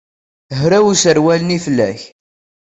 Hraw 0.59 0.85
userwal-nni 0.91 1.57
fell-ak. 1.65 2.01